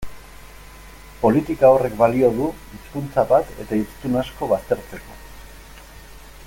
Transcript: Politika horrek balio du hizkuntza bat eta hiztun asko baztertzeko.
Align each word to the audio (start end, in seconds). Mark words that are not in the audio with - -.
Politika 1.25 1.69
horrek 1.73 1.99
balio 1.99 2.31
du 2.39 2.47
hizkuntza 2.77 3.27
bat 3.35 3.53
eta 3.65 3.81
hiztun 3.81 4.21
asko 4.23 4.49
baztertzeko. 4.55 5.19